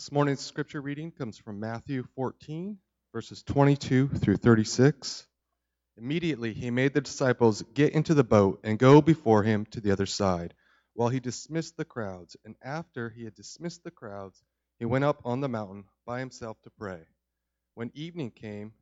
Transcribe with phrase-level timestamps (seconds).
[0.00, 2.78] This morning's scripture reading comes from Matthew 14,
[3.12, 5.26] verses 22 through 36.
[5.98, 9.90] Immediately he made the disciples get into the boat and go before him to the
[9.90, 10.54] other side,
[10.94, 12.34] while he dismissed the crowds.
[12.46, 14.42] And after he had dismissed the crowds,
[14.78, 17.02] he went up on the mountain by himself to pray.
[17.74, 18.72] When evening came,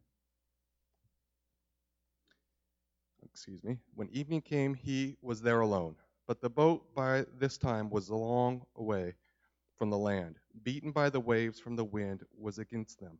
[3.24, 5.96] excuse me, when evening came, he was there alone.
[6.28, 9.16] But the boat by this time was a long way
[9.78, 13.18] from the land, beaten by the waves from the wind, was against them.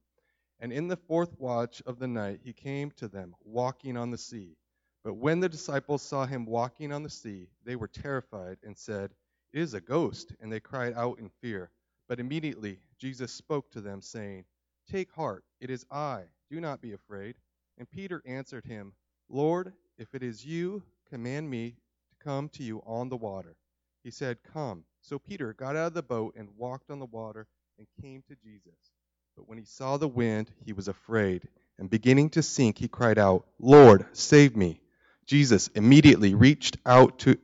[0.61, 4.19] And in the fourth watch of the night he came to them, walking on the
[4.19, 4.57] sea.
[5.05, 9.15] But when the disciples saw him walking on the sea, they were terrified and said,
[9.53, 11.71] It is a ghost, and they cried out in fear.
[12.09, 14.45] But immediately Jesus spoke to them, saying,
[14.91, 17.37] Take heart, it is I, do not be afraid.
[17.79, 18.93] And Peter answered him,
[19.29, 21.77] Lord, if it is you, command me
[22.11, 23.57] to come to you on the water.
[24.03, 24.85] He said, Come.
[25.09, 27.47] So Peter got out of the boat and walked on the water
[27.79, 28.93] and came to Jesus.
[29.35, 33.17] But when he saw the wind, he was afraid, and beginning to sink, he cried
[33.17, 34.83] out, Lord, save me.
[35.25, 37.39] Jesus immediately reached out to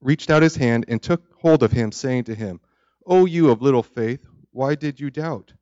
[0.00, 2.58] reached out his hand and took hold of him, saying to him,
[3.06, 5.52] O you of little faith, why did you doubt?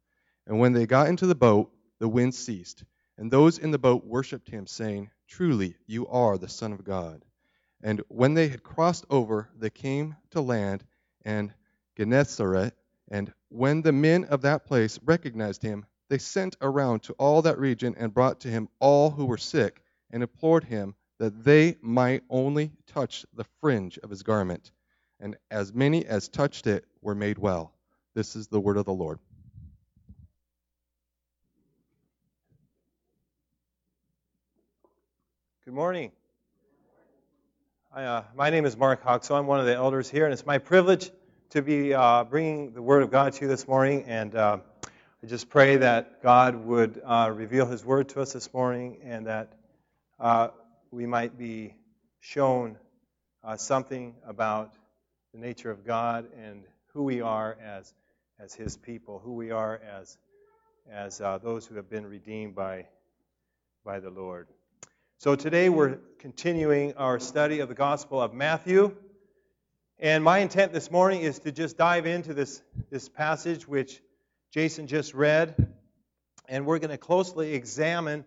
[0.47, 2.83] And when they got into the boat, the wind ceased,
[3.19, 7.27] and those in the boat worshipped him, saying, Truly, you are the Son of God.
[7.83, 10.83] And when they had crossed over, they came to land
[11.27, 11.53] and
[11.99, 12.73] Gennesaret.
[13.11, 17.59] And when the men of that place recognized him, they sent around to all that
[17.59, 22.23] region and brought to him all who were sick and implored him that they might
[22.31, 24.71] only touch the fringe of his garment.
[25.19, 27.73] And as many as touched it were made well.
[28.15, 29.19] This is the word of the Lord.
[35.65, 36.13] Good morning.
[37.97, 40.45] Uh, my name is Mark Hawk, so I'm one of the elders here, and it's
[40.45, 41.11] my privilege
[41.49, 44.05] to be uh, bringing the Word of God to you this morning.
[44.07, 44.59] And uh,
[45.23, 49.29] I just pray that God would uh, reveal His Word to us this morning and
[49.29, 49.55] that
[50.21, 50.49] uh,
[50.91, 51.75] we might be
[52.21, 52.77] shown
[53.43, 54.75] uh, something about
[55.33, 57.95] the nature of God and who we are as,
[58.39, 60.19] as His people, who we are as,
[60.93, 62.85] as those who have been redeemed by,
[63.87, 64.49] by the Lord.
[65.19, 68.95] So today we're continuing our study of the Gospel of Matthew.
[69.99, 72.61] And my intent this morning is to just dive into this,
[72.91, 74.03] this passage which
[74.51, 75.73] Jason just read.
[76.51, 78.27] And we're going to closely examine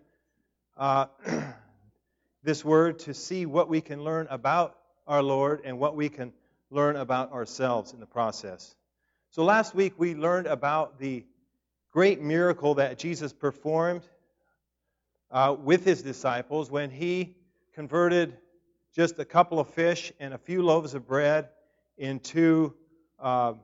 [0.76, 1.06] uh,
[2.42, 4.76] this word to see what we can learn about
[5.06, 6.32] our Lord and what we can
[6.70, 8.74] learn about ourselves in the process.
[9.30, 11.24] So last week we learned about the
[11.92, 14.02] great miracle that Jesus performed
[15.30, 17.36] uh, with his disciples when he
[17.74, 18.36] converted
[18.94, 21.48] just a couple of fish and a few loaves of bread
[21.96, 22.74] into
[23.20, 23.54] uh,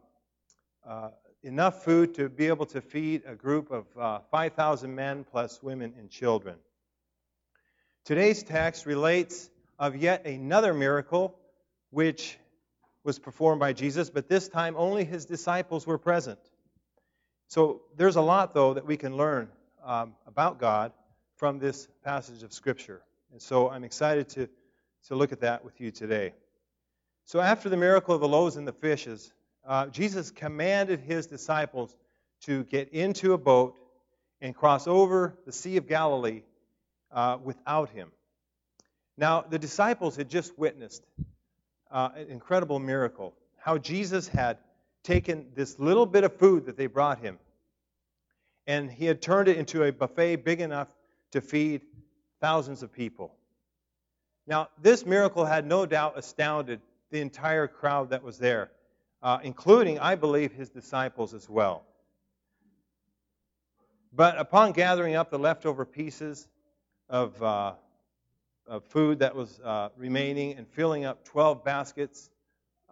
[0.87, 1.09] uh,
[1.43, 5.95] enough food to be able to feed a group of uh, 5,000 men plus women
[5.99, 6.57] and children.
[8.05, 11.37] Today's text relates of yet another miracle
[11.91, 12.39] which
[13.03, 16.39] was performed by Jesus, but this time only his disciples were present.
[17.49, 19.49] So there's a lot, though, that we can learn
[19.85, 20.93] um, about God
[21.37, 23.03] from this passage of Scripture.
[23.33, 24.49] And so I'm excited to,
[25.09, 26.33] to look at that with you today.
[27.25, 29.33] So, after the miracle of the loaves and the fishes,
[29.67, 31.95] uh, Jesus commanded his disciples
[32.43, 33.77] to get into a boat
[34.41, 36.43] and cross over the Sea of Galilee
[37.11, 38.13] uh, without him.
[39.19, 41.03] Now, the disciples had just witnessed
[41.91, 44.59] uh, an incredible miracle how Jesus had
[45.03, 47.39] taken this little bit of food that they brought him
[48.67, 50.89] and he had turned it into a buffet big enough
[51.33, 51.83] to feed
[52.41, 53.35] thousands of people.
[54.47, 58.71] Now, this miracle had no doubt astounded the entire crowd that was there,
[59.23, 61.85] uh, including, I believe, his disciples as well.
[64.13, 66.49] But upon gathering up the leftover pieces
[67.09, 67.75] of, uh,
[68.67, 72.31] of food that was uh, remaining and filling up 12 baskets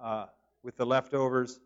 [0.01, 0.27] uh,
[0.63, 1.61] with the leftovers,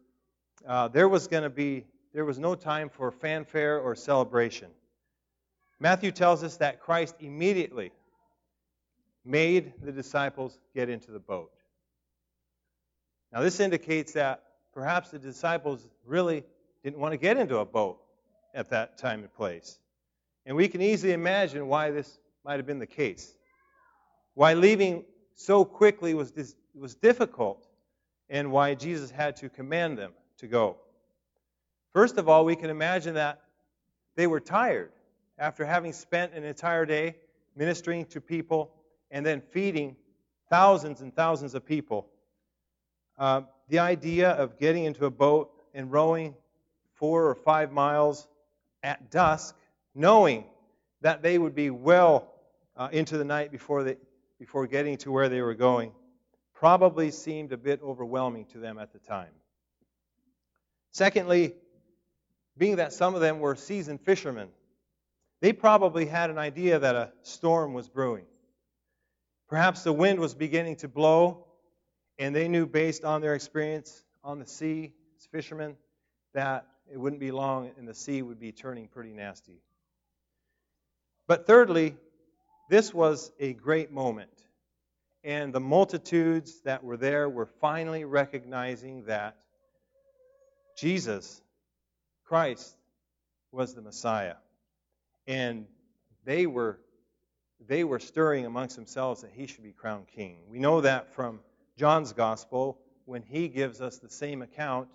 [0.67, 4.69] uh, there was going to be there was no time for fanfare or celebration.
[5.81, 7.93] Matthew tells us that Christ immediately
[9.25, 11.51] made the disciples get into the boat.
[13.33, 14.43] Now, this indicates that
[14.73, 16.45] perhaps the disciples really
[16.83, 18.01] didn't want to get into a boat
[18.55, 19.79] at that time and place.
[20.47, 23.35] And we can easily imagine why this might have been the case.
[24.35, 25.05] Why leaving
[25.35, 26.33] so quickly was,
[26.75, 27.69] was difficult,
[28.31, 30.77] and why Jesus had to command them to go.
[31.93, 33.43] First of all, we can imagine that
[34.17, 34.91] they were tired
[35.39, 37.17] after having spent an entire day
[37.57, 38.73] ministering to people
[39.11, 39.97] and then feeding
[40.51, 42.09] thousands and thousands of people.
[43.19, 46.35] Uh, the idea of getting into a boat and rowing
[46.95, 48.27] four or five miles
[48.83, 49.57] at dusk,
[49.95, 50.45] knowing
[51.01, 52.33] that they would be well
[52.77, 53.97] uh, into the night before, they,
[54.39, 55.93] before getting to where they were going,
[56.55, 59.31] probably seemed a bit overwhelming to them at the time.
[60.91, 61.55] Secondly,
[62.57, 64.49] being that some of them were seasoned fishermen,
[65.41, 68.25] they probably had an idea that a storm was brewing.
[69.49, 71.47] Perhaps the wind was beginning to blow,
[72.19, 75.77] and they knew based on their experience on the sea as fishermen
[76.35, 79.61] that it wouldn't be long and the sea would be turning pretty nasty.
[81.27, 81.97] But thirdly,
[82.69, 84.31] this was a great moment.
[85.25, 89.37] And the multitudes that were there were finally recognizing that
[90.77, 91.43] Jesus,
[92.25, 92.77] Christ,
[93.53, 94.37] was the Messiah.
[95.29, 95.67] And
[96.25, 96.81] they were
[97.67, 100.39] they were stirring amongst themselves that he should be crowned king.
[100.49, 101.41] We know that from
[101.77, 104.89] John's gospel when he gives us the same account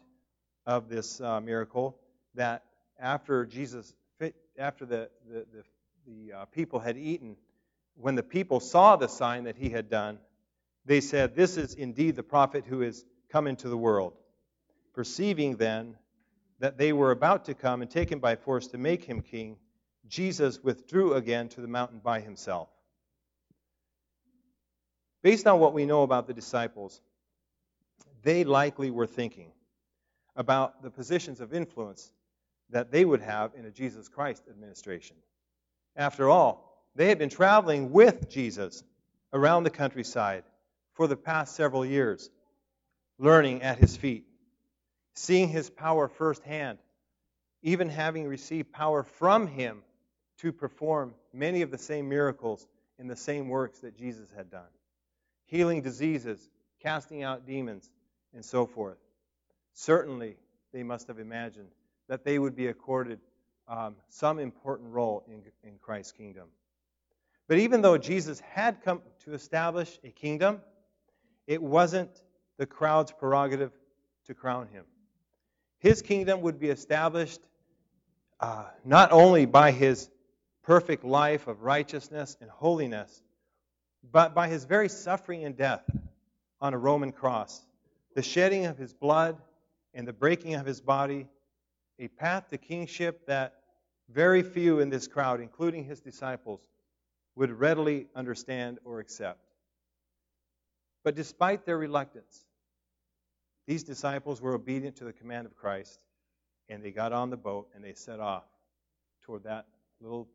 [0.66, 1.98] of this uh, miracle
[2.36, 2.64] that
[3.00, 3.94] after Jesus
[4.58, 5.64] after the the, the,
[6.08, 7.38] the uh, people had eaten
[7.96, 10.18] when the people saw the sign that he had done
[10.86, 14.14] they said this is indeed the prophet who is come into the world
[14.94, 15.96] perceiving then
[16.60, 19.58] that they were about to come and take him by force to make him king
[20.08, 22.70] Jesus withdrew again to the mountain by himself.
[25.22, 27.02] Based on what we know about the disciples,
[28.24, 29.52] they likely were thinking
[30.36, 32.12] about the positions of influence
[32.70, 35.16] that they would have in a Jesus Christ administration.
[35.96, 38.84] After all, they had been traveling with Jesus
[39.32, 40.44] around the countryside
[40.94, 42.30] for the past several years,
[43.18, 44.26] learning at his feet,
[45.16, 46.80] seeing his power firsthand,
[47.62, 49.82] even having received power from him
[50.44, 52.68] to perform many of the same miracles
[53.00, 54.68] in the same works that Jesus had done
[55.46, 56.50] healing diseases,
[56.82, 57.90] casting out demons,
[58.34, 58.98] and so forth.
[59.74, 60.36] Certainly,
[60.74, 61.70] they must have imagined
[62.10, 63.20] that they would be accorded
[63.68, 66.48] um, some important role in, in Christ's kingdom.
[67.48, 70.60] But even though Jesus had come to establish a kingdom,
[71.46, 72.24] it wasn't
[72.58, 73.72] the crowd's prerogative
[74.26, 74.86] to crown him.
[75.80, 77.42] His kingdom would be established
[78.40, 80.10] uh, not only by his
[80.64, 83.22] perfect life of righteousness and holiness,
[84.12, 85.84] but by his very suffering and death
[86.62, 87.66] on a Roman cross,
[88.16, 89.38] the shedding of his blood
[89.94, 91.28] and the breaking of his body,
[92.00, 93.56] a path to kingship that
[94.10, 96.62] very few in this crowd, including his disciples,
[97.36, 99.40] would readily understand or accept.
[101.04, 102.46] But despite their reluctance,
[103.68, 106.04] these disciples were obedient to the command of Christ,
[106.70, 108.44] and they got on the boat and they set off
[109.24, 109.66] toward that
[110.02, 110.28] little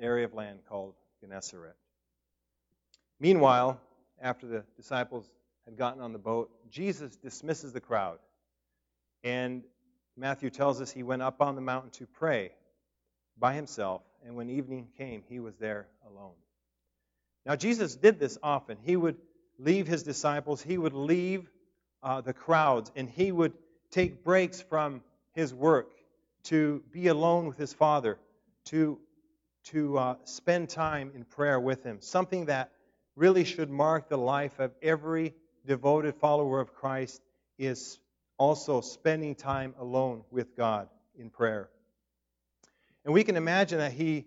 [0.00, 1.76] area of land called Gennesaret.
[3.20, 3.80] Meanwhile,
[4.20, 5.30] after the disciples
[5.64, 8.18] had gotten on the boat, Jesus dismisses the crowd.
[9.22, 9.62] And
[10.16, 12.52] Matthew tells us he went up on the mountain to pray
[13.38, 16.34] by himself, and when evening came, he was there alone.
[17.46, 18.78] Now, Jesus did this often.
[18.82, 19.16] He would
[19.58, 21.48] leave his disciples, he would leave
[22.02, 23.52] uh, the crowds, and he would
[23.90, 25.02] take breaks from
[25.32, 25.90] his work
[26.44, 28.18] to be alone with his Father,
[28.66, 28.98] to
[29.64, 32.70] to uh, spend time in prayer with Him, something that
[33.16, 35.34] really should mark the life of every
[35.66, 37.22] devoted follower of Christ
[37.58, 37.98] is
[38.38, 41.68] also spending time alone with God in prayer.
[43.04, 44.26] And we can imagine that he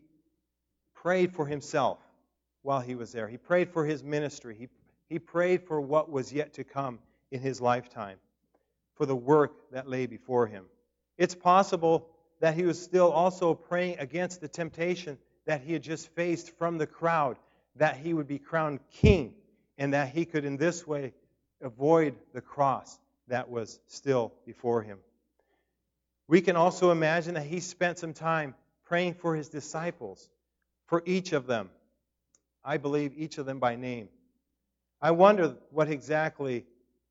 [0.93, 1.99] prayed for himself
[2.61, 3.27] while he was there.
[3.27, 4.55] He prayed for his ministry.
[4.57, 4.69] He,
[5.09, 6.99] he prayed for what was yet to come
[7.31, 8.17] in his lifetime,
[8.95, 10.65] for the work that lay before him.
[11.17, 12.07] It's possible
[12.39, 15.17] that he was still also praying against the temptation
[15.47, 17.37] that he had just faced from the crowd,
[17.77, 19.33] that he would be crowned king,
[19.77, 21.13] and that he could in this way
[21.61, 22.99] avoid the cross
[23.29, 24.99] that was still before him.
[26.27, 30.29] We can also imagine that he spent some time praying for his disciples,
[30.85, 31.69] for each of them.
[32.63, 34.09] I believe each of them by name.
[35.01, 36.65] I wonder what exactly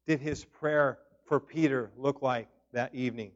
[0.07, 3.33] did his prayer for Peter look like that evening.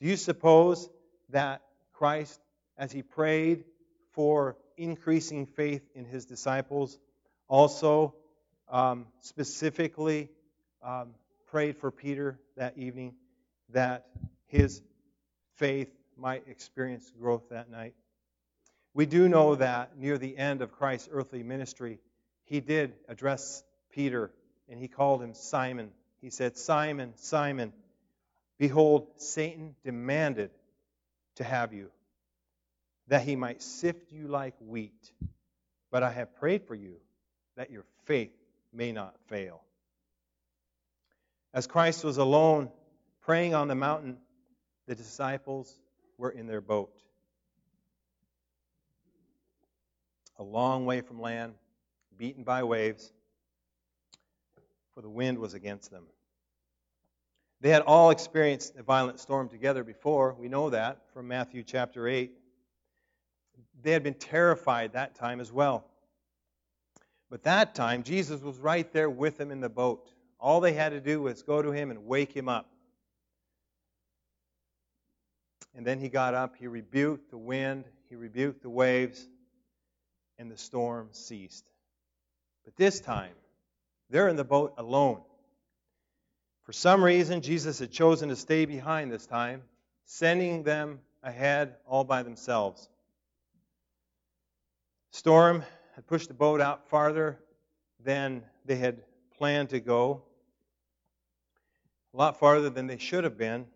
[0.00, 0.88] Do you suppose
[1.28, 1.62] that
[1.92, 2.40] Christ,
[2.76, 3.64] as he prayed
[4.12, 6.98] for increasing faith in his disciples.
[7.48, 8.14] Also,
[8.68, 10.28] um, specifically,
[10.82, 11.10] um,
[11.50, 13.14] prayed for Peter that evening
[13.70, 14.06] that
[14.46, 14.82] his
[15.56, 17.94] faith might experience growth that night.
[18.94, 21.98] We do know that near the end of Christ's earthly ministry,
[22.44, 23.62] he did address
[23.92, 24.30] Peter
[24.68, 25.90] and he called him Simon.
[26.20, 27.72] He said, Simon, Simon,
[28.58, 30.50] behold, Satan demanded
[31.36, 31.90] to have you
[33.10, 35.12] that he might sift you like wheat.
[35.90, 36.94] But I have prayed for you
[37.56, 38.30] that your faith
[38.72, 39.62] may not fail.
[41.52, 42.70] As Christ was alone
[43.20, 44.16] praying on the mountain,
[44.86, 45.78] The disciples
[46.18, 46.92] were in their boat.
[50.38, 51.54] A long way from land,
[52.16, 53.12] beaten by waves,
[54.94, 56.06] for the wind was against them.
[57.60, 60.34] They had all experienced a violent storm together before.
[60.34, 62.32] We know that from Matthew chapter 8.
[63.82, 65.84] They had been terrified that time as well.
[67.30, 70.10] But that time, Jesus was right there with them in the boat.
[70.38, 72.68] All they had to do was go to him and wake him up.
[75.74, 79.28] And then he got up, he rebuked the wind, he rebuked the waves,
[80.38, 81.64] and the storm ceased.
[82.64, 83.34] But this time,
[84.10, 85.20] they're in the boat alone.
[86.64, 89.62] For some reason, Jesus had chosen to stay behind this time,
[90.06, 92.88] sending them ahead all by themselves.
[95.10, 95.64] Storm
[95.96, 97.38] had pushed the boat out farther
[98.02, 99.02] than they had
[99.36, 100.22] planned to go,
[102.14, 103.66] a lot farther than they should have been.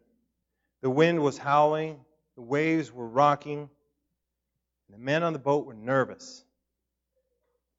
[0.80, 2.00] The wind was howling,
[2.36, 6.44] the waves were rocking, and the men on the boat were nervous,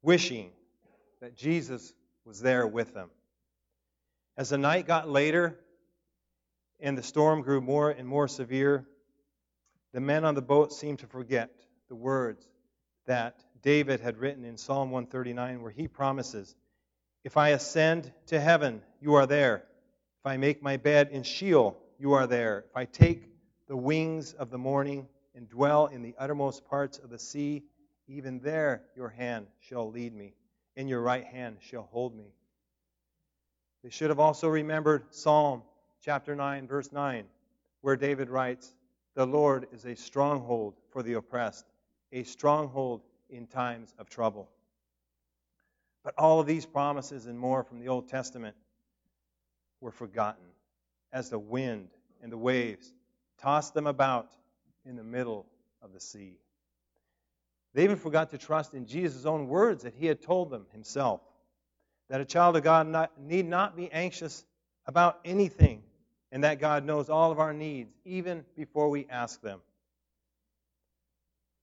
[0.02, 0.52] wishing
[1.20, 1.92] that Jesus
[2.24, 3.10] was there with them.
[4.36, 5.58] As the night got later
[6.78, 8.86] and the storm grew more and more severe,
[9.92, 11.50] the men on the boat seemed to forget
[11.88, 12.46] the words
[13.06, 16.54] that David had written in Psalm 139, where he promises,
[17.24, 19.64] If I ascend to heaven, you are there.
[20.20, 22.66] If I make my bed in Sheol, you are there.
[22.70, 23.28] If I take
[23.66, 27.64] the wings of the morning and dwell in the uttermost parts of the sea,
[28.06, 30.34] even there your hand shall lead me,
[30.76, 32.36] and your right hand shall hold me.
[33.82, 35.64] They should have also remembered Psalm
[36.00, 37.24] chapter 9, verse 9,
[37.80, 38.76] where David writes,
[39.16, 41.66] The Lord is a stronghold for the oppressed,
[42.12, 43.02] a stronghold
[43.36, 44.48] in times of trouble.
[46.02, 48.56] But all of these promises and more from the Old Testament
[49.80, 50.44] were forgotten
[51.12, 51.88] as the wind
[52.22, 52.92] and the waves
[53.38, 54.28] tossed them about
[54.84, 55.46] in the middle
[55.82, 56.38] of the sea.
[57.74, 61.20] They even forgot to trust in Jesus' own words that he had told them himself
[62.08, 64.44] that a child of God not, need not be anxious
[64.86, 65.82] about anything,
[66.30, 69.60] and that God knows all of our needs, even before we ask them.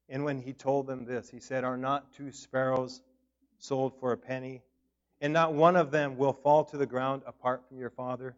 [0.10, 3.02] And when he told them this, he said, Are not two sparrows
[3.58, 4.62] sold for a penny?
[5.22, 8.36] And not one of them will fall to the ground apart from your Father?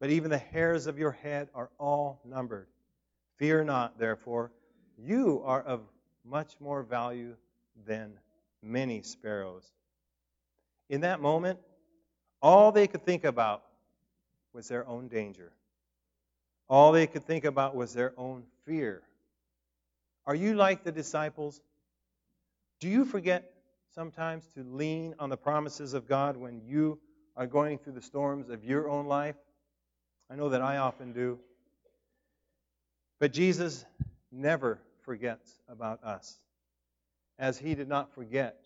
[0.00, 2.68] But even the hairs of your head are all numbered.
[3.36, 4.52] Fear not, therefore,
[4.96, 5.82] you are of
[6.24, 7.36] much more value
[7.86, 8.18] than
[8.62, 9.70] many sparrows.
[10.88, 11.58] In that moment,
[12.42, 13.62] all they could think about
[14.52, 15.52] was their own danger.
[16.68, 19.02] All they could think about was their own fear.
[20.28, 21.62] Are you like the disciples?
[22.80, 23.50] Do you forget
[23.94, 26.98] sometimes to lean on the promises of God when you
[27.34, 29.36] are going through the storms of your own life?
[30.30, 31.38] I know that I often do.
[33.18, 33.86] But Jesus
[34.30, 36.36] never forgets about us,
[37.38, 38.60] as he did not forget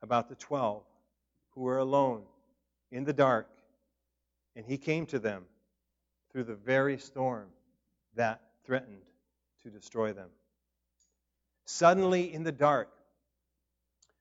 [0.00, 0.82] about the twelve
[1.50, 2.22] who were alone
[2.90, 3.50] in the dark,
[4.56, 5.44] and he came to them
[6.32, 7.48] through the very storm
[8.14, 9.02] that threatened
[9.62, 10.30] to destroy them.
[11.66, 12.88] Suddenly, in the dark,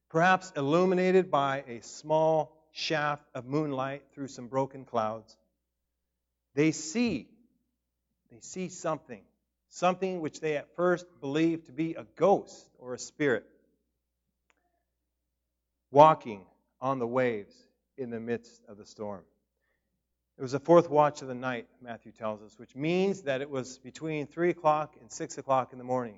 [0.09, 5.35] perhaps illuminated by a small shaft of moonlight through some broken clouds,
[6.55, 7.27] they see,
[8.31, 9.21] they see something,
[9.69, 13.45] something which they at first believed to be a ghost or a spirit,
[15.91, 16.41] walking
[16.79, 17.55] on the waves
[17.97, 19.23] in the midst of the storm.
[20.37, 23.49] It was the fourth watch of the night, Matthew tells us, which means that it
[23.49, 26.17] was between 3 o'clock and 6 o'clock in the morning.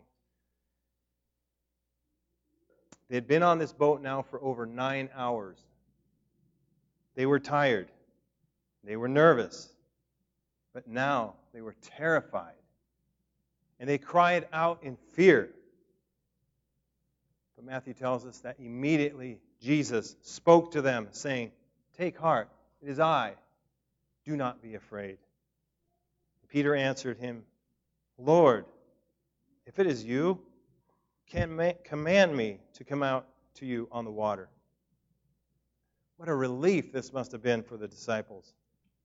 [3.09, 5.57] They had been on this boat now for over nine hours.
[7.15, 7.89] They were tired.
[8.83, 9.71] They were nervous.
[10.73, 12.53] But now they were terrified.
[13.79, 15.49] And they cried out in fear.
[17.55, 21.51] But Matthew tells us that immediately Jesus spoke to them, saying,
[21.97, 22.49] Take heart,
[22.81, 23.33] it is I.
[24.25, 25.17] Do not be afraid.
[26.49, 27.43] Peter answered him,
[28.17, 28.65] Lord,
[29.65, 30.39] if it is you,
[31.27, 34.49] can command me to come out to you on the water.
[36.17, 38.53] What a relief this must have been for the disciples.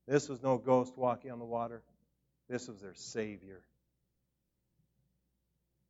[0.06, 1.82] This was no ghost walking on the water,
[2.48, 3.62] this was their Savior.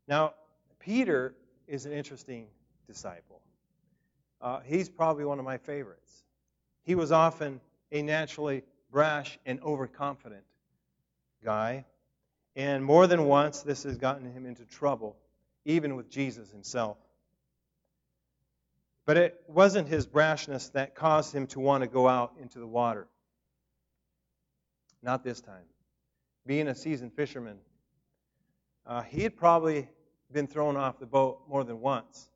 [0.06, 0.34] Now,
[0.78, 1.34] Peter
[1.66, 2.46] is an interesting
[2.86, 3.40] disciple.
[4.40, 6.24] Uh, he's probably one of my favorites.
[6.82, 7.60] He was often
[7.92, 10.42] a naturally brash and overconfident
[11.44, 11.84] guy.
[12.56, 15.16] And more than once, this has gotten him into trouble,
[15.64, 16.96] even with Jesus himself.
[19.06, 22.66] But it wasn't his brashness that caused him to want to go out into the
[22.66, 23.08] water.
[25.02, 25.64] Not this time.
[26.46, 27.58] being a seasoned fisherman,
[28.86, 29.88] uh, he had probably
[30.32, 32.28] been thrown off the boat more than once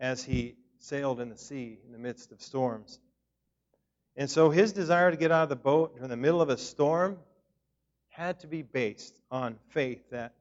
[0.00, 2.98] as he sailed in the sea in the midst of storms.
[4.16, 6.58] And so his desire to get out of the boat in the middle of a
[6.58, 7.18] storm
[8.08, 10.34] had to be based on faith that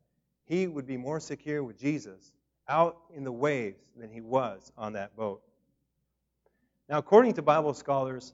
[0.48, 2.32] he would be more secure with Jesus
[2.68, 5.42] out in the waves than he was on that boat.
[6.90, 8.34] Now, according to Bible scholars,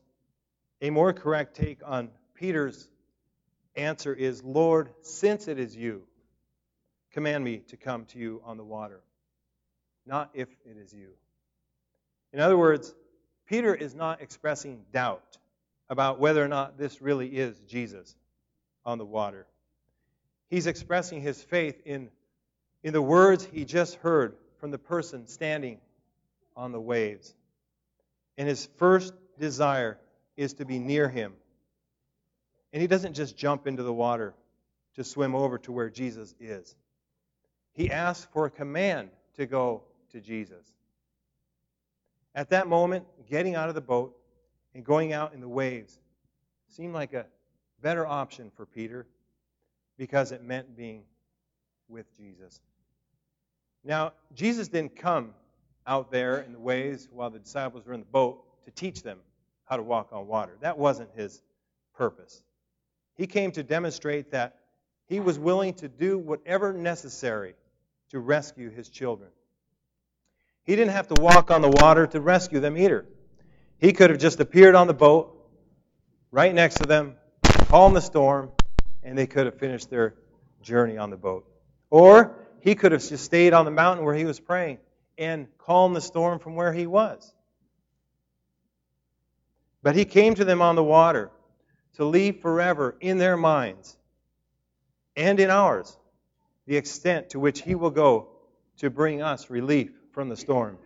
[0.82, 2.88] a more correct take on Peter's
[3.76, 6.04] answer is Lord, since it is you,
[7.12, 9.02] command me to come to you on the water,
[10.06, 11.10] not if it is you.
[12.32, 12.94] In other words,
[13.48, 15.38] Peter is not expressing doubt
[15.90, 18.16] about whether or not this really is Jesus
[18.86, 19.48] on the water.
[20.54, 22.10] He's expressing his faith in,
[22.84, 25.80] in the words he just heard from the person standing
[26.56, 27.34] on the waves.
[28.38, 29.98] And his first desire
[30.38, 31.34] is to be near him.
[32.72, 34.36] And he doesn't just jump into the water
[34.94, 36.76] to swim over to where Jesus is.
[37.72, 39.82] He asks for a command to go
[40.12, 40.72] to Jesus.
[42.36, 44.16] At that moment, getting out of the boat
[44.76, 45.98] and going out in the waves
[46.68, 47.26] seemed like a
[47.82, 49.08] better option for Peter
[49.98, 51.04] because it meant being
[51.88, 52.60] with Jesus.
[53.84, 55.34] Now, Jesus didn't come
[55.86, 59.20] out there in the waves while the disciples were in the boat to teach them
[59.66, 60.54] how to walk on water.
[60.62, 61.42] That wasn't his
[61.96, 62.42] purpose.
[63.16, 64.58] He came to demonstrate that
[65.08, 67.56] he was willing to do whatever necessary
[68.10, 69.30] to rescue his children.
[70.64, 73.06] He didn't have to walk on the water to rescue them either.
[73.78, 75.38] He could have just appeared on the boat
[76.32, 77.16] right next to them,
[77.68, 78.52] calmed the storm,
[79.04, 80.16] and they could have finished their
[80.62, 81.46] journey on the boat.
[81.90, 84.80] Or he could have just stayed on the mountain where he was praying
[85.18, 87.34] and calmed the storm from where he was.
[89.82, 91.30] But he came to them on the water
[91.96, 93.98] to leave forever in their minds
[95.16, 95.98] and in ours
[96.66, 98.30] the extent to which he will go
[98.78, 100.78] to bring us relief from the storm.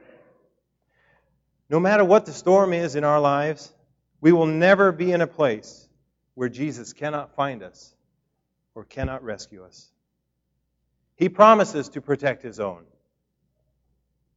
[1.69, 3.71] No matter what the storm is in our lives,
[4.19, 5.88] we will never be in a place
[6.34, 7.93] where Jesus cannot find us
[8.77, 9.91] or cannot rescue us.
[11.15, 12.83] He promises to protect his own,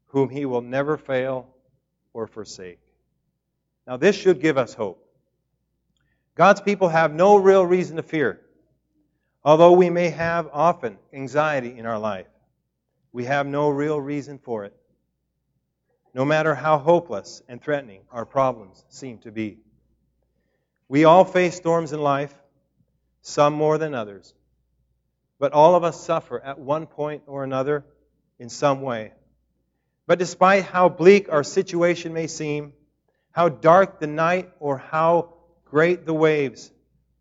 [0.07, 1.47] whom he will never fail
[2.15, 2.81] or forsake.
[3.87, 5.07] Now, this should give us hope.
[6.37, 8.41] God's people have no real reason to fear,
[9.45, 12.29] although we may have often anxiety in our life.
[13.13, 14.75] We have no real reason for it
[16.15, 19.59] no matter how hopeless and threatening our problems seem to be.
[20.89, 22.35] We all face storms in life,
[23.23, 24.35] some more than others.
[25.39, 27.85] But all of us suffer at one point or another
[28.39, 29.13] in some way.
[30.07, 32.73] But despite how bleak our situation may seem,
[33.33, 36.71] how dark the night, or how great the waves,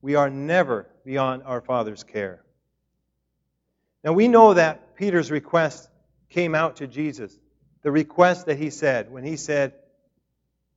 [0.02, 2.44] we are never beyond our Father's care.
[4.04, 5.90] Now we know that Peter's request
[6.30, 7.38] came out to Jesus
[7.82, 9.74] the request that he said when he said,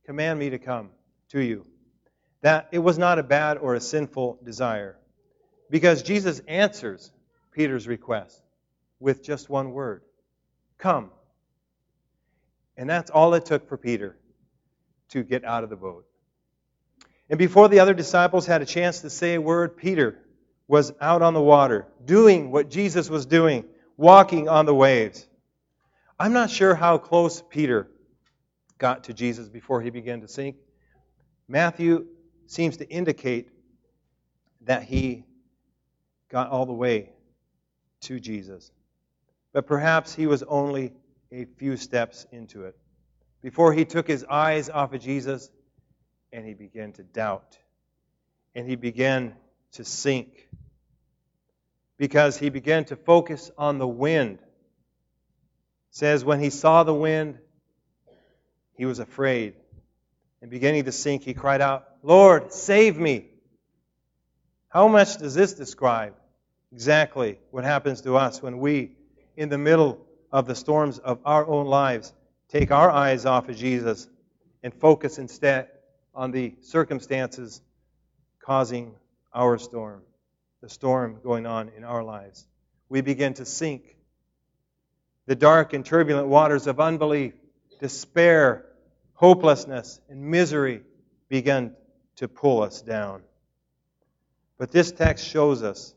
[0.05, 0.89] Command me to come
[1.29, 1.65] to you.
[2.41, 4.97] That it was not a bad or a sinful desire.
[5.73, 7.11] Because Jesus answers
[7.51, 8.39] Peter's request
[8.99, 10.03] with just one word
[10.77, 11.09] Come.
[12.77, 14.15] And that's all it took for Peter
[15.09, 16.05] to get out of the boat.
[17.27, 20.19] And before the other disciples had a chance to say a word, Peter
[20.67, 23.65] was out on the water, doing what Jesus was doing,
[23.97, 25.27] walking on the waves.
[26.19, 27.89] I'm not sure how close Peter
[28.77, 30.55] got to Jesus before he began to sink.
[31.47, 32.05] Matthew
[32.45, 33.49] seems to indicate
[34.61, 35.25] that he
[36.33, 37.11] got all the way
[38.01, 38.71] to Jesus.
[39.53, 40.91] But perhaps he was only
[41.31, 42.75] a few steps into it
[43.43, 45.51] before he took his eyes off of Jesus
[46.31, 47.59] and he began to doubt.
[48.55, 49.35] And he began
[49.73, 50.49] to sink
[51.97, 54.47] because he began to focus on the wind It
[55.91, 57.37] says, When he saw the wind,
[58.75, 59.53] he was afraid.
[60.41, 63.27] And beginning to sink, he cried out, Lord, save me.
[64.69, 66.15] How much does this describe
[66.73, 68.91] exactly what happens to us when we,
[69.37, 72.11] in the middle of the storms of our own lives,
[72.49, 74.07] take our eyes off of Jesus
[74.63, 75.67] and focus instead
[76.15, 77.61] on the circumstances
[78.39, 78.95] causing
[79.33, 80.01] our storm,
[80.61, 82.47] the storm going on in our lives?
[82.89, 83.95] We begin to sink
[85.27, 87.33] the dark and turbulent waters of unbelief,
[87.79, 88.65] despair,
[89.13, 90.81] hopelessness, and misery
[91.29, 91.75] begin
[92.15, 93.21] to pull us down.
[94.57, 95.93] But this text shows us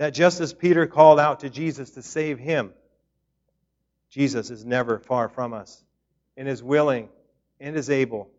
[0.00, 2.72] that just as Peter called out to Jesus to save him,
[4.08, 5.84] Jesus is never far from us
[6.38, 7.10] and is willing
[7.60, 8.30] and is able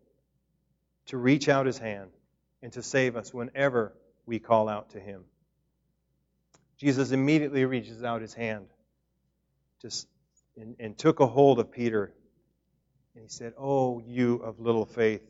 [1.06, 2.10] to reach out his hand
[2.64, 3.92] and to save us whenever
[4.26, 5.22] we call out to him.
[6.78, 8.66] Jesus immediately reaches out his hand
[9.80, 10.08] just,
[10.56, 12.12] and, and took a hold of Peter.
[13.14, 15.22] And he said, Oh, you of little faith,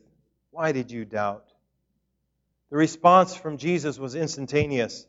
[0.49, 1.45] why did you doubt?
[2.71, 5.05] The response from Jesus was instantaneous.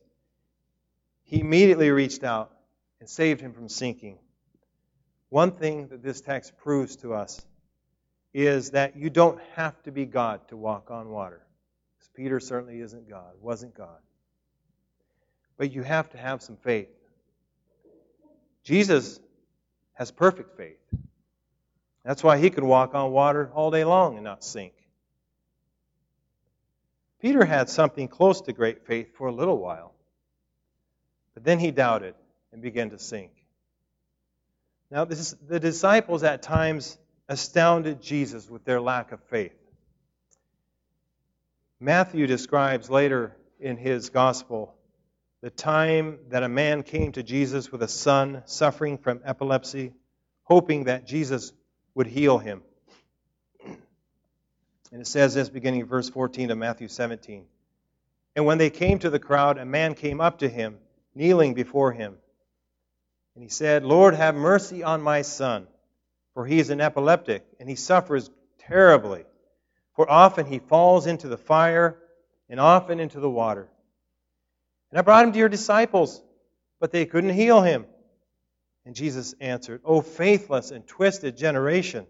[1.25, 2.53] He immediately reached out
[3.01, 4.19] and saved him from sinking.
[5.29, 7.45] One thing that this text proves to us
[8.33, 11.41] is that you don't have to be God to walk on water.
[11.97, 13.99] Because Peter certainly isn't God, wasn't God.
[15.57, 16.89] But you have to have some faith.
[18.65, 19.21] Jesus
[19.95, 20.79] has perfect faith.
[22.05, 24.75] That's why he could walk on water all day long and not sink.
[27.21, 29.95] Peter had something close to great faith for a little while,
[31.35, 32.15] but then he doubted
[32.53, 33.33] and began to sink.
[34.91, 36.97] Now, this, the disciples at times
[37.29, 39.57] astounded Jesus with their lack of faith.
[41.81, 44.75] Matthew describes later in his gospel
[45.43, 49.93] the time that a man came to Jesus with a son suffering from epilepsy,
[50.45, 51.53] hoping that Jesus
[51.95, 52.63] would heal him.
[53.67, 57.45] And it says this beginning of verse 14 of Matthew 17.
[58.37, 60.79] And when they came to the crowd, a man came up to him,
[61.15, 62.17] kneeling before him.
[63.35, 65.67] And he said, Lord, have mercy on my son,
[66.35, 69.25] for he is an epileptic, and he suffers terribly.
[69.95, 71.99] For often he falls into the fire,
[72.49, 73.69] and often into the water.
[74.91, 76.23] And I brought him to your disciples,
[76.79, 77.87] but they couldn't heal him.
[78.85, 82.07] And Jesus answered, O faithless and twisted generation,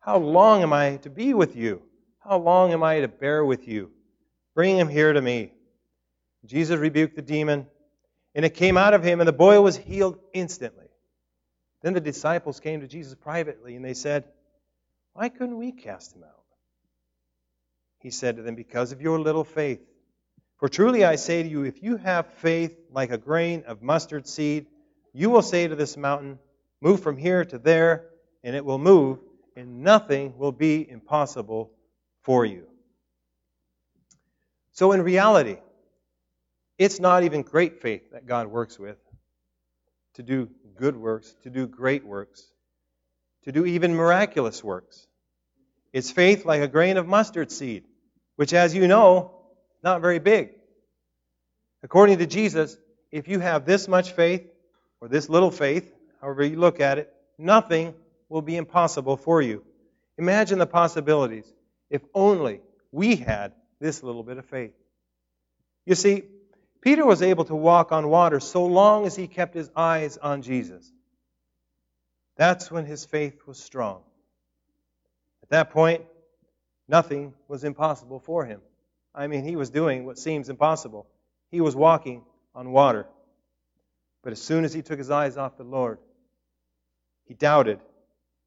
[0.00, 1.82] how long am I to be with you?
[2.20, 3.90] How long am I to bear with you?
[4.54, 5.52] Bring him here to me.
[6.44, 7.66] Jesus rebuked the demon,
[8.34, 10.86] and it came out of him, and the boy was healed instantly.
[11.82, 14.24] Then the disciples came to Jesus privately, and they said,
[15.12, 16.44] Why couldn't we cast him out?
[18.00, 19.80] He said to them, Because of your little faith.
[20.58, 24.28] For truly I say to you, if you have faith like a grain of mustard
[24.28, 24.66] seed,
[25.12, 26.38] you will say to this mountain,
[26.80, 28.06] Move from here to there,
[28.42, 29.18] and it will move,
[29.56, 31.70] and nothing will be impossible
[32.22, 32.66] for you.
[34.72, 35.58] So, in reality,
[36.78, 38.98] it's not even great faith that God works with
[40.14, 42.44] to do good works, to do great works,
[43.44, 45.06] to do even miraculous works.
[45.92, 47.84] It's faith like a grain of mustard seed,
[48.36, 49.32] which, as you know,
[49.82, 50.50] not very big.
[51.82, 52.76] According to Jesus,
[53.10, 54.46] if you have this much faith,
[55.02, 57.92] or this little faith, however you look at it, nothing
[58.28, 59.64] will be impossible for you.
[60.16, 61.52] Imagine the possibilities
[61.90, 62.60] if only
[62.92, 64.72] we had this little bit of faith.
[65.84, 66.22] You see,
[66.82, 70.42] Peter was able to walk on water so long as he kept his eyes on
[70.42, 70.92] Jesus.
[72.36, 74.02] That's when his faith was strong.
[75.44, 76.02] At that point,
[76.88, 78.60] nothing was impossible for him.
[79.14, 81.06] I mean, he was doing what seems impossible.
[81.52, 83.06] He was walking on water.
[84.22, 85.98] But as soon as he took his eyes off the Lord,
[87.26, 87.78] he doubted.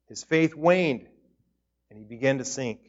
[0.08, 1.06] His faith waned,
[1.88, 2.80] and he began to sink.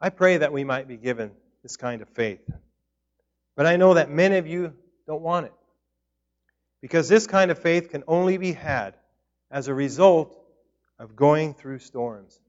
[0.00, 1.30] I pray that we might be given
[1.62, 2.42] this kind of faith.
[3.56, 4.72] But I know that many of you
[5.06, 5.52] don't want it.
[6.80, 8.94] Because this kind of faith can only be had
[9.50, 10.36] as a result
[10.98, 12.40] of going through storms.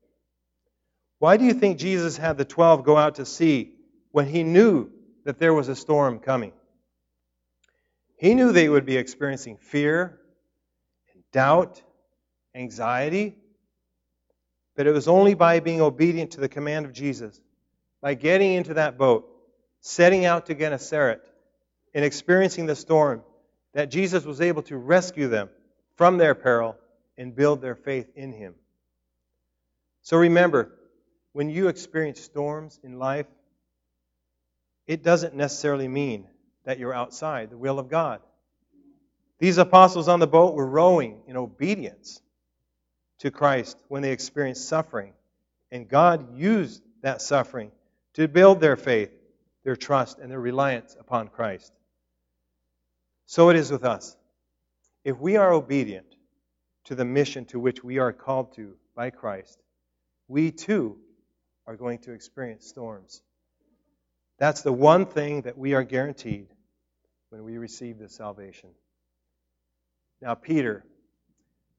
[1.20, 3.76] Why do you think Jesus had the 12 go out to sea
[4.12, 4.90] when he knew
[5.24, 6.54] that there was a storm coming?
[8.18, 10.20] He knew they would be experiencing fear
[11.14, 11.82] and doubt,
[12.56, 13.36] anxiety.
[14.76, 17.40] But it was only by being obedient to the command of Jesus,
[18.02, 19.30] by getting into that boat,
[19.84, 21.22] setting out to Gennesaret,
[21.94, 23.22] and experiencing the storm,
[23.74, 25.50] that Jesus was able to rescue them
[25.98, 26.78] from their peril
[27.18, 28.56] and build their faith in Him.
[30.02, 30.72] So remember,
[31.34, 33.28] when you experience storms in life,
[34.88, 36.28] it doesn't necessarily mean
[36.64, 38.22] that you're outside the will of God.
[39.40, 42.22] These apostles on the boat were rowing in obedience
[43.20, 45.12] to Christ when they experienced suffering.
[45.72, 47.72] And God used that suffering
[48.14, 49.12] to build their faith,
[49.64, 51.72] their trust, and their reliance upon Christ.
[53.26, 54.16] So it is with us.
[55.04, 56.06] If we are obedient
[56.86, 59.58] to the mission to which we are called to by Christ,
[60.28, 60.98] we too
[61.66, 63.22] are going to experience storms.
[64.38, 66.48] That's the one thing that we are guaranteed
[67.30, 68.70] when we receive this salvation.
[70.22, 70.84] Now, Peter,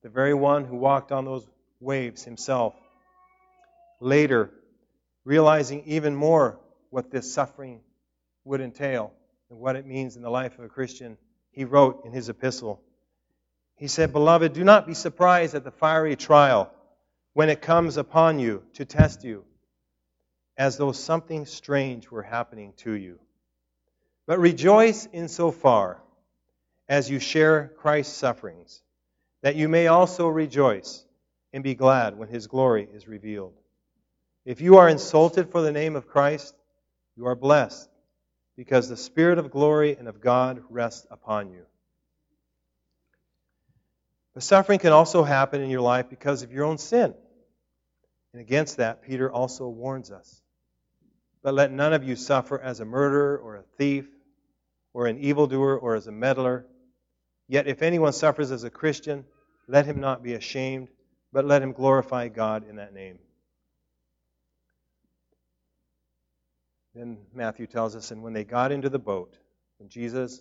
[0.02, 1.46] the very one who walked on those
[1.80, 2.74] waves himself,
[4.00, 4.50] later,
[5.24, 6.58] realizing even more
[6.94, 7.80] what this suffering
[8.44, 9.12] would entail
[9.50, 11.18] and what it means in the life of a Christian,
[11.50, 12.80] he wrote in his epistle.
[13.74, 16.72] He said, Beloved, do not be surprised at the fiery trial
[17.32, 19.44] when it comes upon you to test you
[20.56, 23.18] as though something strange were happening to you.
[24.28, 26.00] But rejoice insofar
[26.88, 28.84] as you share Christ's sufferings,
[29.42, 31.04] that you may also rejoice
[31.52, 33.54] and be glad when his glory is revealed.
[34.44, 36.54] If you are insulted for the name of Christ,
[37.16, 37.88] you are blessed,
[38.56, 41.64] because the Spirit of glory and of God rests upon you.
[44.34, 47.14] But suffering can also happen in your life because of your own sin.
[48.32, 50.42] And against that, Peter also warns us.
[51.42, 54.06] But let none of you suffer as a murderer or a thief
[54.92, 56.66] or an evildoer or as a meddler.
[57.46, 59.24] Yet if anyone suffers as a Christian,
[59.68, 60.88] let him not be ashamed,
[61.32, 63.18] but let him glorify God in that name.
[66.94, 69.36] Then Matthew tells us, and when they got into the boat,
[69.78, 70.40] when Jesus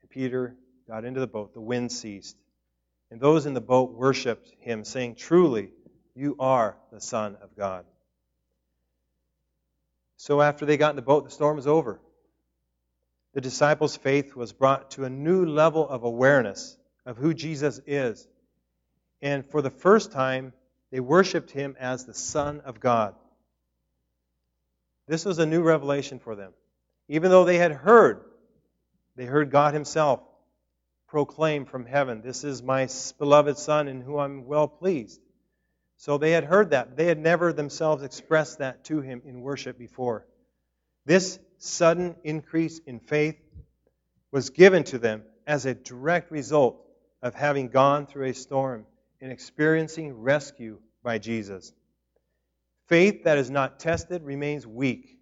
[0.00, 0.56] and Peter
[0.88, 2.36] got into the boat, the wind ceased.
[3.10, 5.70] And those in the boat worshiped him, saying, Truly,
[6.14, 7.84] you are the Son of God.
[10.16, 12.00] So after they got in the boat, the storm was over.
[13.34, 18.26] The disciples' faith was brought to a new level of awareness of who Jesus is.
[19.22, 20.52] And for the first time,
[20.90, 23.14] they worshiped him as the Son of God.
[25.06, 26.52] This was a new revelation for them.
[27.08, 28.24] Even though they had heard,
[29.14, 30.20] they heard God Himself
[31.08, 32.88] proclaim from heaven, This is my
[33.18, 35.20] beloved Son in whom I'm well pleased.
[35.96, 36.96] So they had heard that.
[36.96, 40.26] They had never themselves expressed that to Him in worship before.
[41.04, 43.36] This sudden increase in faith
[44.30, 46.84] was given to them as a direct result
[47.22, 48.84] of having gone through a storm
[49.20, 51.72] and experiencing rescue by Jesus.
[52.88, 55.18] Faith that is not tested remains weak.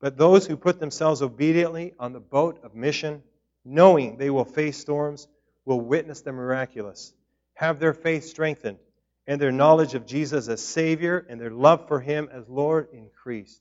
[0.00, 3.22] But those who put themselves obediently on the boat of mission,
[3.64, 5.26] knowing they will face storms,
[5.64, 7.12] will witness the miraculous,
[7.54, 8.78] have their faith strengthened,
[9.26, 13.60] and their knowledge of Jesus as Savior and their love for Him as Lord increased.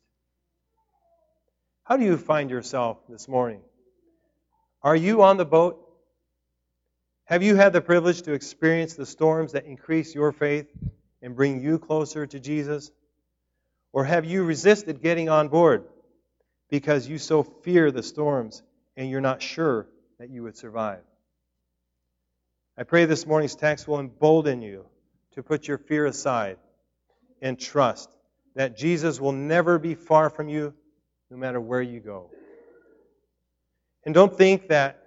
[1.83, 3.61] How do you find yourself this morning?
[4.83, 5.83] Are you on the boat?
[7.25, 10.67] Have you had the privilege to experience the storms that increase your faith
[11.21, 12.91] and bring you closer to Jesus?
[13.93, 15.85] Or have you resisted getting on board
[16.69, 18.61] because you so fear the storms
[18.95, 19.87] and you're not sure
[20.19, 21.01] that you would survive?
[22.77, 24.85] I pray this morning's text will embolden you
[25.31, 26.57] to put your fear aside
[27.41, 28.15] and trust
[28.55, 30.73] that Jesus will never be far from you
[31.29, 32.29] no matter where you go.
[34.03, 35.03] And don't think that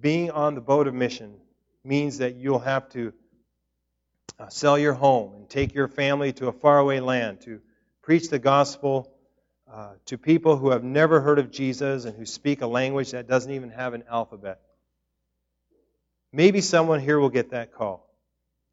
[0.00, 1.34] being on the boat of mission
[1.84, 3.12] means that you'll have to
[4.42, 7.60] uh, sell your home and take your family to a faraway land to
[8.02, 9.08] preach the gospel
[9.72, 13.28] uh, to people who have never heard of Jesus and who speak a language that
[13.28, 14.60] doesn't even have an alphabet.
[16.32, 18.08] Maybe someone here will get that call,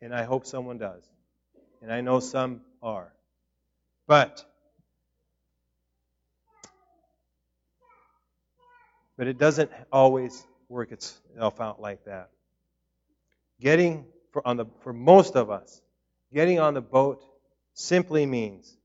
[0.01, 1.03] and I hope someone does.
[1.84, 3.13] And I know some are.
[4.08, 4.43] But
[9.17, 12.29] but it doesn't always work itself out like that.
[13.62, 15.82] Getting for, the, for most of us,
[16.34, 17.24] getting on the boat
[17.74, 18.78] simply means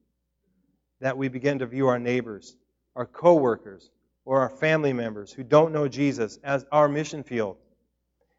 [1.01, 2.57] that we begin to view our neighbors,
[2.97, 3.91] our coworkers,
[4.25, 7.57] or our family members who don't know Jesus as our mission field.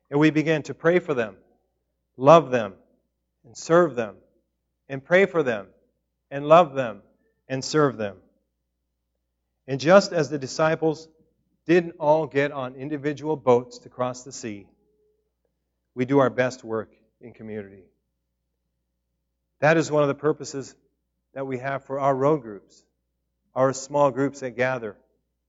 [0.10, 1.36] And we begin to pray for them,
[2.18, 2.74] love them,
[3.46, 4.16] and serve them,
[4.90, 5.68] and pray for them,
[6.32, 7.02] and love them,
[7.48, 8.18] and serve them.
[9.68, 11.08] And just as the disciples
[11.66, 14.68] didn't all get on individual boats to cross the sea,
[15.96, 17.86] we do our best work in community.
[19.60, 20.76] That is one of the purposes
[21.34, 22.84] that we have for our road groups,
[23.56, 24.96] our small groups that gather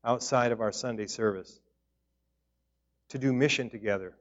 [0.04, 1.61] outside of our Sunday service
[3.09, 4.14] to do mission together.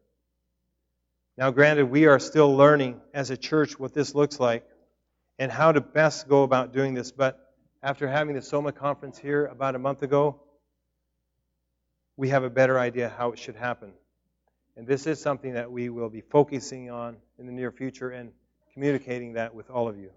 [1.38, 4.65] Now, granted, we are still learning as a church what this looks like
[5.38, 9.45] and how to best go about doing this, but after having the Soma conference here
[9.45, 10.39] about a month ago,
[12.17, 13.91] we have a better idea how it should happen.
[14.77, 18.31] And this is something that we will be focusing on in the near future and
[18.73, 20.11] communicating that with all of you.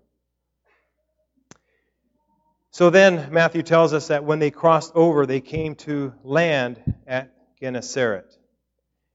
[2.70, 7.32] So then, Matthew tells us that when they crossed over, they came to land at
[7.60, 8.36] Gennesaret.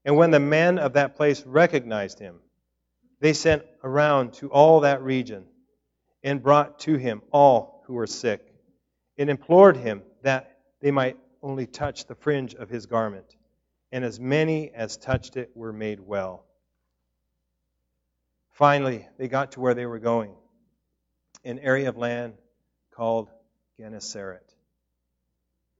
[0.04, 2.40] And when the men of that place recognized him,
[3.20, 5.44] they sent around to all that region
[6.22, 8.42] and brought to him all who were sick
[9.16, 13.33] and implored him that they might only touch the fringe of his garment
[13.94, 16.44] and as many as touched it were made well.
[18.50, 20.34] Finally, they got to where they were going,
[21.44, 22.34] an area of land
[22.90, 23.30] called
[23.78, 24.52] Gennesaret.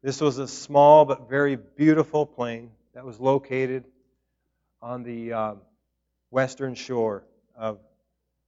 [0.00, 3.84] This was a small but very beautiful plain that was located
[4.80, 5.54] on the uh,
[6.30, 7.24] western shore
[7.56, 7.80] of,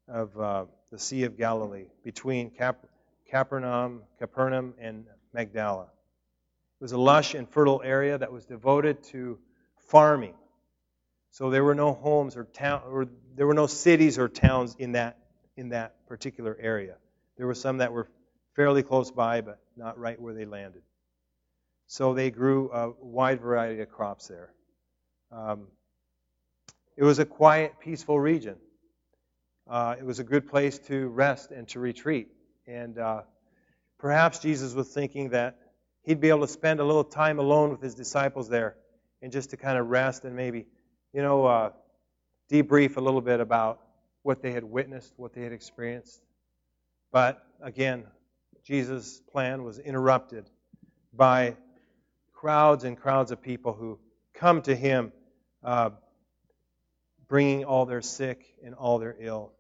[0.06, 2.86] of uh, the Sea of Galilee, between Cap-
[3.28, 5.86] Capernaum, Capernaum and Magdala.
[5.86, 9.40] It was a lush and fertile area that was devoted to
[9.88, 10.34] farming.
[11.30, 14.92] So there were no homes or town or there were no cities or towns in
[14.92, 15.18] that
[15.56, 16.96] in that particular area.
[17.36, 18.08] There were some that were
[18.54, 20.82] fairly close by, but not right where they landed.
[21.86, 24.52] So they grew a wide variety of crops there.
[25.30, 25.66] Um,
[26.96, 28.56] it was a quiet, peaceful region.
[29.68, 32.28] Uh, it was a good place to rest and to retreat.
[32.66, 33.22] And uh,
[33.98, 35.58] perhaps Jesus was thinking that
[36.02, 38.76] he'd be able to spend a little time alone with his disciples there
[39.22, 40.66] and just to kind of rest and maybe,
[41.12, 41.70] you know, uh,
[42.50, 43.80] debrief a little bit about
[44.22, 46.20] what they had witnessed, what they had experienced.
[47.12, 48.04] But again,
[48.64, 50.50] Jesus' plan was interrupted
[51.12, 51.56] by
[52.32, 53.98] crowds and crowds of people who
[54.34, 55.12] come to him
[55.64, 55.90] uh,
[57.28, 59.52] bringing all their sick and all their ill.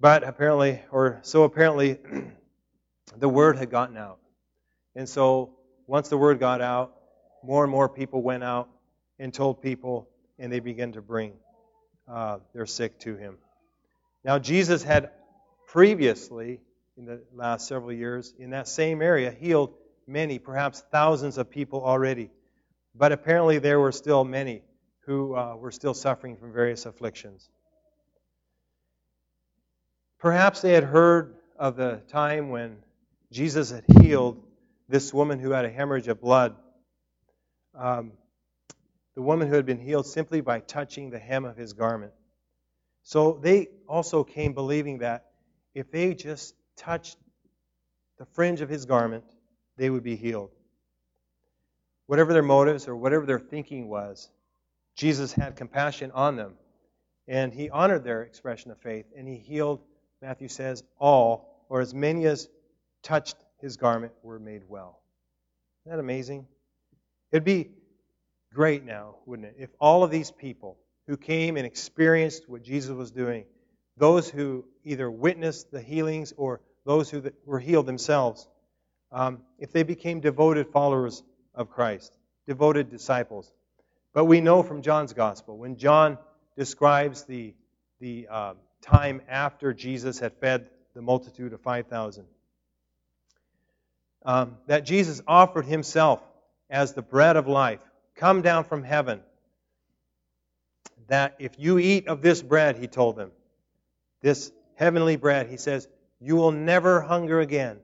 [0.00, 1.98] But apparently, or so apparently,
[3.16, 4.18] the word had gotten out.
[4.94, 5.54] And so
[5.86, 6.94] once the word got out,
[7.42, 8.68] more and more people went out
[9.18, 11.34] and told people, and they began to bring
[12.08, 13.38] uh, their sick to him.
[14.24, 15.10] Now, Jesus had
[15.66, 16.60] previously,
[16.96, 19.74] in the last several years, in that same area, healed
[20.06, 22.30] many, perhaps thousands of people already.
[22.94, 24.62] But apparently, there were still many
[25.06, 27.48] who uh, were still suffering from various afflictions.
[30.18, 32.76] Perhaps they had heard of the time when
[33.32, 34.40] Jesus had healed
[34.92, 36.54] this woman who had a hemorrhage of blood.
[37.74, 38.12] Um,
[39.14, 42.12] the woman who had been healed simply by touching the hem of his garment.
[43.02, 45.30] So they also came believing that
[45.74, 47.16] if they just touched
[48.18, 49.24] the fringe of his garment,
[49.78, 50.50] they would be healed.
[52.06, 54.28] Whatever their motives or whatever their thinking was,
[54.94, 56.52] Jesus had compassion on them.
[57.26, 59.80] And he honored their expression of faith, and he healed,
[60.20, 62.50] Matthew says, all, or as many as
[63.02, 65.00] touched his garment were made well.
[65.86, 66.46] Isn't that amazing?
[67.30, 67.70] It'd be
[68.52, 72.90] great now, wouldn't it, if all of these people who came and experienced what Jesus
[72.90, 73.44] was doing,
[73.96, 78.46] those who either witnessed the healings or those who were healed themselves,
[79.10, 81.22] um, if they became devoted followers
[81.54, 83.50] of Christ, devoted disciples.
[84.12, 86.18] But we know from John's gospel, when John
[86.56, 87.54] describes the,
[88.00, 92.24] the uh, time after Jesus had fed the multitude of 5,000,
[94.24, 96.20] um, that Jesus offered himself
[96.70, 97.80] as the bread of life,
[98.14, 99.20] come down from heaven.
[101.08, 103.30] That if you eat of this bread, he told them,
[104.20, 105.88] this heavenly bread, he says,
[106.20, 107.78] you will never hunger again.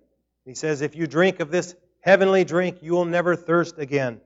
[0.44, 4.20] He says, if you drink of this heavenly drink, you will never thirst again.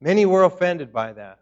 [0.00, 1.40] Many were offended by that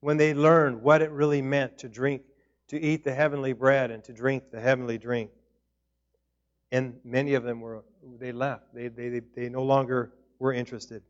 [0.00, 2.22] when they learned what it really meant to drink,
[2.68, 5.30] to eat the heavenly bread and to drink the heavenly drink.
[6.74, 7.84] And many of them were,
[8.18, 8.74] they left.
[8.74, 11.02] They, they, they no longer were interested.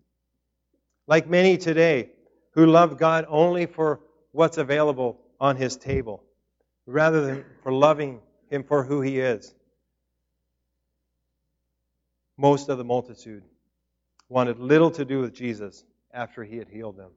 [1.07, 2.11] Like many today
[2.53, 4.01] who love God only for
[4.33, 6.23] what's available on His table,
[6.87, 9.55] rather than for loving Him for who He is
[12.37, 13.43] most of the multitude
[14.29, 17.11] wanted little to do with Jesus after he had healed them.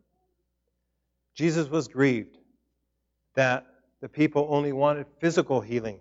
[1.34, 2.38] Jesus was grieved
[3.36, 3.66] that
[4.02, 6.00] the people only wanted physical healing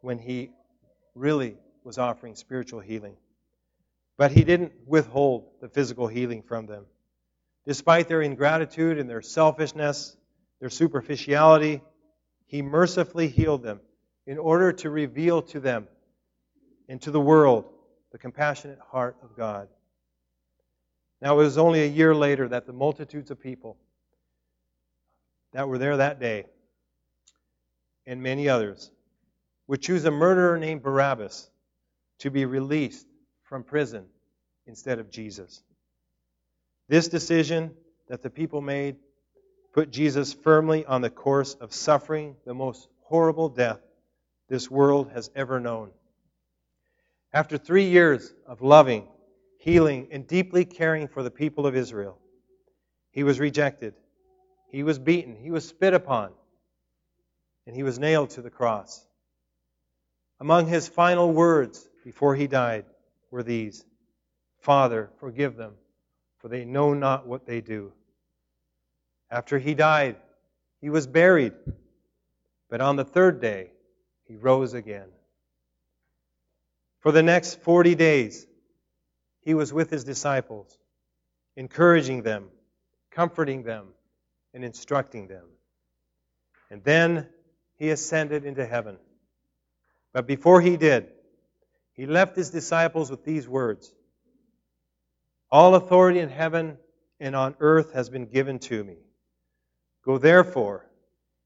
[0.00, 0.50] when he
[1.14, 3.16] really was offering spiritual healing.
[4.16, 6.86] But he didn't withhold the physical healing from them.
[7.66, 10.16] Despite their ingratitude and their selfishness,
[10.60, 11.82] their superficiality,
[12.46, 13.80] he mercifully healed them
[14.26, 15.88] in order to reveal to them
[16.88, 17.64] and to the world
[18.12, 19.68] the compassionate heart of God.
[21.20, 23.76] Now, it was only a year later that the multitudes of people
[25.52, 26.46] that were there that day,
[28.06, 28.90] and many others,
[29.66, 31.50] would choose a murderer named Barabbas
[32.18, 33.06] to be released
[33.44, 34.06] from prison
[34.66, 35.62] instead of Jesus.
[36.88, 37.74] This decision
[38.08, 38.96] that the people made
[39.72, 43.80] put Jesus firmly on the course of suffering the most horrible death
[44.48, 45.90] this world has ever known.
[47.32, 49.08] After three years of loving,
[49.58, 52.18] healing, and deeply caring for the people of Israel,
[53.10, 53.94] he was rejected.
[54.70, 55.36] He was beaten.
[55.36, 56.32] He was spit upon.
[57.66, 59.04] And he was nailed to the cross.
[60.40, 62.84] Among his final words before he died
[63.30, 63.84] were these
[64.58, 65.74] Father, forgive them,
[66.38, 67.92] for they know not what they do.
[69.30, 70.16] After he died,
[70.80, 71.52] he was buried.
[72.70, 73.70] But on the third day,
[74.24, 75.08] he rose again.
[77.00, 78.46] For the next 40 days,
[79.42, 80.78] he was with his disciples,
[81.56, 82.48] encouraging them,
[83.10, 83.88] comforting them,
[84.54, 85.44] and instructing them.
[86.70, 87.28] And then
[87.76, 88.96] he ascended into heaven.
[90.14, 91.08] But before he did,
[91.92, 93.92] he left his disciples with these words
[95.50, 96.78] All authority in heaven
[97.20, 98.96] and on earth has been given to me.
[100.04, 100.86] Go therefore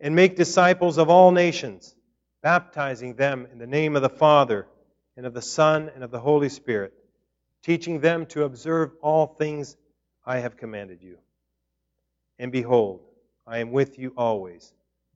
[0.00, 1.96] and make disciples of all nations,
[2.42, 4.68] baptizing them in the name of the Father,
[5.16, 6.92] and of the Son, and of the Holy Spirit,
[7.62, 9.76] teaching them to observe all things
[10.24, 11.18] I have commanded you.
[12.38, 13.00] And behold,
[13.46, 14.72] I am with you always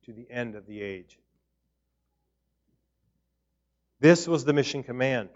[0.06, 1.18] to the end of the age.
[4.02, 5.28] This was the mission command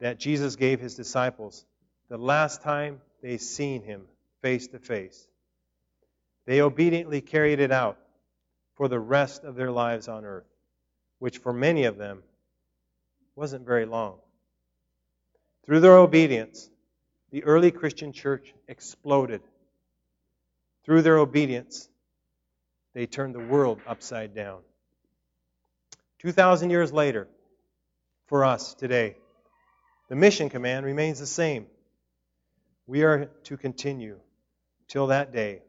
[0.00, 1.64] that Jesus gave his disciples
[2.08, 4.08] the last time they seen him
[4.42, 5.28] face to face.
[6.46, 7.96] They obediently carried it out
[8.74, 10.48] for the rest of their lives on earth,
[11.20, 12.24] which for many of them
[13.36, 14.16] wasn't very long.
[15.64, 16.68] Through their obedience,
[17.30, 19.42] the early Christian church exploded.
[20.82, 21.88] Through their obedience,
[22.94, 24.58] they turned the world upside down.
[26.18, 27.28] 2,000 years later,
[28.30, 29.16] for us today,
[30.08, 31.66] the mission command remains the same.
[32.86, 34.20] We are to continue
[34.86, 35.62] till that day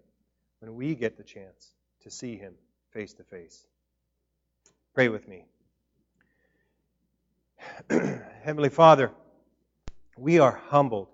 [0.60, 2.54] when we get the chance to see Him
[2.92, 3.66] face to face.
[4.94, 5.46] Pray with me.
[8.44, 9.10] Heavenly Father,
[10.16, 11.08] we are humbled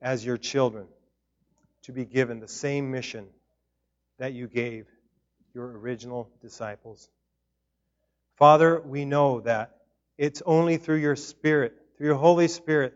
[0.00, 0.86] as your children
[1.82, 3.26] to be given the same mission
[4.18, 4.86] that you gave
[5.52, 7.10] your original disciples.
[8.36, 9.75] Father, we know that
[10.18, 12.94] it's only through your Spirit, through your Holy Spirit,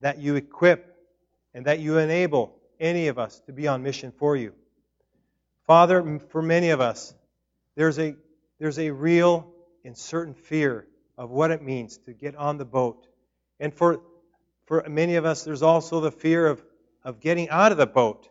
[0.00, 0.94] that you equip
[1.54, 4.52] and that you enable any of us to be on mission for you.
[5.66, 7.14] Father, for many of us,
[7.74, 8.14] there's a,
[8.58, 9.52] there's a real
[9.84, 10.86] and certain fear
[11.18, 13.06] of what it means to get on the boat.
[13.58, 14.00] And for,
[14.66, 16.62] for many of us, there's also the fear of,
[17.02, 18.22] of getting out of the boat